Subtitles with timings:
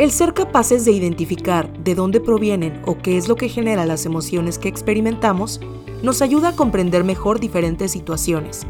[0.00, 4.06] El ser capaces de identificar de dónde provienen o qué es lo que genera las
[4.06, 5.60] emociones que experimentamos
[6.02, 8.66] nos ayuda a comprender mejor diferentes situaciones.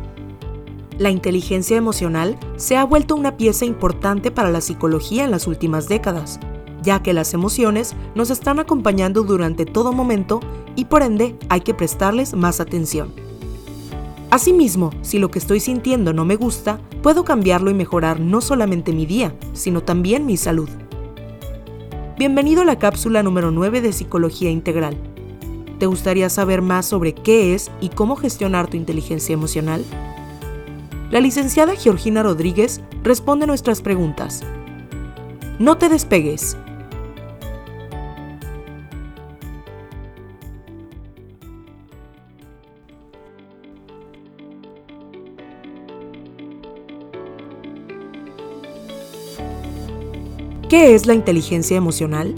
[0.98, 5.86] La inteligencia emocional se ha vuelto una pieza importante para la psicología en las últimas
[5.86, 6.40] décadas,
[6.82, 10.40] ya que las emociones nos están acompañando durante todo momento
[10.74, 13.14] y por ende hay que prestarles más atención.
[14.32, 18.92] Asimismo, si lo que estoy sintiendo no me gusta, puedo cambiarlo y mejorar no solamente
[18.92, 20.68] mi día, sino también mi salud.
[22.20, 24.94] Bienvenido a la cápsula número 9 de Psicología Integral.
[25.78, 29.82] ¿Te gustaría saber más sobre qué es y cómo gestionar tu inteligencia emocional?
[31.10, 34.42] La licenciada Georgina Rodríguez responde nuestras preguntas.
[35.58, 36.58] No te despegues.
[50.70, 52.32] ¿Qué es la inteligencia emocional?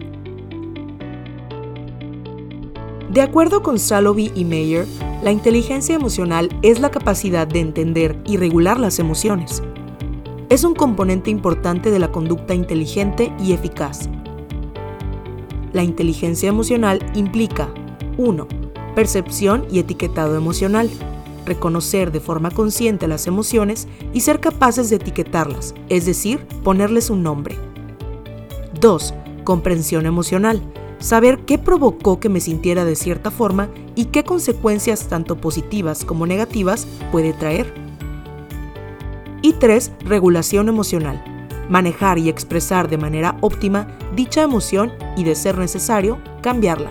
[3.11, 4.87] De acuerdo con Salovey y Mayer,
[5.23, 9.63] la inteligencia emocional es la capacidad de entender y regular las emociones.
[10.49, 14.09] Es un componente importante de la conducta inteligente y eficaz.
[15.75, 17.69] La inteligencia emocional implica
[18.17, 18.49] 1.
[18.95, 20.89] Percepción y etiquetado emocional.
[21.45, 27.23] Reconocer de forma consciente las emociones y ser capaces de etiquetarlas, es decir, ponerles un
[27.23, 27.72] nombre.
[28.83, 29.15] 2.
[29.45, 30.61] Comprensión emocional.
[30.99, 36.27] Saber qué provocó que me sintiera de cierta forma y qué consecuencias tanto positivas como
[36.27, 37.73] negativas puede traer.
[39.41, 39.93] Y 3.
[40.05, 41.23] Regulación emocional.
[41.71, 46.91] Manejar y expresar de manera óptima dicha emoción y, de ser necesario, cambiarla.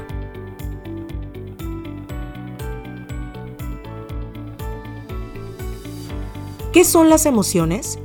[6.72, 8.00] ¿Qué son las emociones?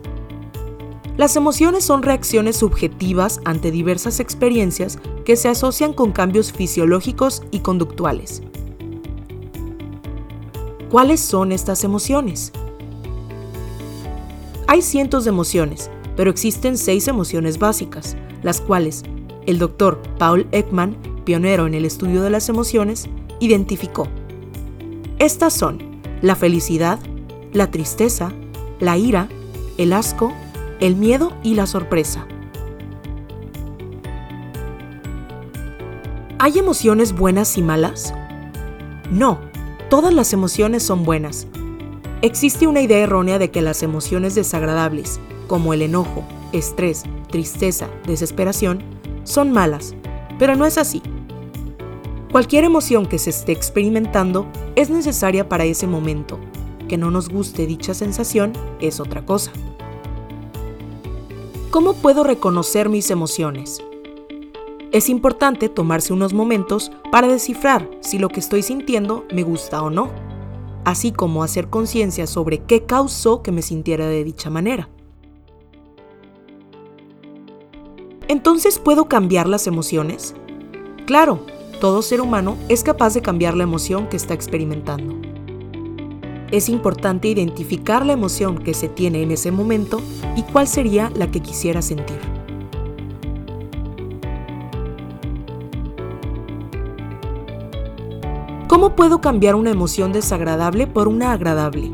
[1.16, 7.60] Las emociones son reacciones subjetivas ante diversas experiencias que se asocian con cambios fisiológicos y
[7.60, 8.42] conductuales.
[10.90, 12.52] ¿Cuáles son estas emociones?
[14.66, 19.02] Hay cientos de emociones, pero existen seis emociones básicas, las cuales
[19.46, 23.08] el doctor Paul Ekman, pionero en el estudio de las emociones,
[23.40, 24.06] identificó.
[25.18, 25.78] Estas son
[26.20, 26.98] la felicidad,
[27.52, 28.32] la tristeza,
[28.80, 29.28] la ira,
[29.78, 30.32] el asco,
[30.80, 32.26] el miedo y la sorpresa.
[36.38, 38.12] ¿Hay emociones buenas y malas?
[39.10, 39.40] No,
[39.88, 41.46] todas las emociones son buenas.
[42.22, 48.82] Existe una idea errónea de que las emociones desagradables, como el enojo, estrés, tristeza, desesperación,
[49.24, 49.94] son malas,
[50.38, 51.02] pero no es así.
[52.30, 56.38] Cualquier emoción que se esté experimentando es necesaria para ese momento.
[56.86, 59.52] Que no nos guste dicha sensación es otra cosa.
[61.76, 63.82] ¿Cómo puedo reconocer mis emociones?
[64.92, 69.90] Es importante tomarse unos momentos para descifrar si lo que estoy sintiendo me gusta o
[69.90, 70.08] no,
[70.86, 74.88] así como hacer conciencia sobre qué causó que me sintiera de dicha manera.
[78.26, 80.34] Entonces, ¿puedo cambiar las emociones?
[81.04, 81.40] Claro,
[81.78, 85.25] todo ser humano es capaz de cambiar la emoción que está experimentando.
[86.52, 90.00] Es importante identificar la emoción que se tiene en ese momento
[90.36, 92.18] y cuál sería la que quisiera sentir.
[98.68, 101.92] ¿Cómo puedo cambiar una emoción desagradable por una agradable?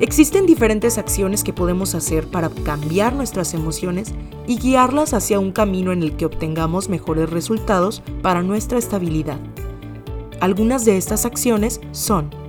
[0.00, 4.14] Existen diferentes acciones que podemos hacer para cambiar nuestras emociones
[4.46, 9.38] y guiarlas hacia un camino en el que obtengamos mejores resultados para nuestra estabilidad.
[10.40, 12.39] Algunas de estas acciones son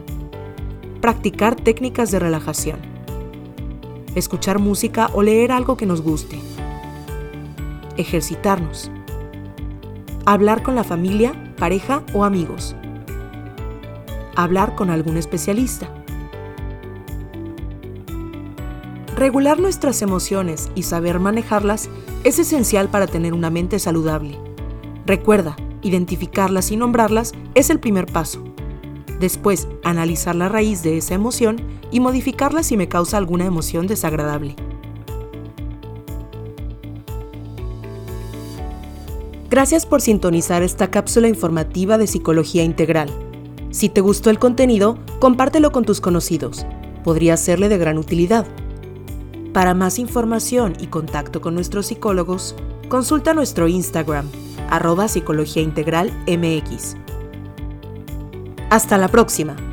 [1.02, 2.80] practicar técnicas de relajación,
[4.16, 6.40] escuchar música o leer algo que nos guste,
[7.98, 8.92] ejercitarnos,
[10.26, 12.76] hablar con la familia, pareja o amigos,
[14.36, 15.90] hablar con algún especialista.
[19.16, 21.90] Regular nuestras emociones y saber manejarlas
[22.24, 24.38] es esencial para tener una mente saludable.
[25.06, 28.51] Recuerda, identificarlas y nombrarlas es el primer paso.
[29.22, 31.58] Después, analizar la raíz de esa emoción
[31.92, 34.56] y modificarla si me causa alguna emoción desagradable.
[39.52, 43.12] Gracias por sintonizar esta cápsula informativa de Psicología Integral.
[43.70, 46.66] Si te gustó el contenido, compártelo con tus conocidos.
[47.04, 48.48] Podría serle de gran utilidad.
[49.54, 52.56] Para más información y contacto con nuestros psicólogos,
[52.90, 54.28] consulta nuestro Instagram,
[54.68, 56.96] arroba MX.
[58.72, 59.71] Hasta la próxima.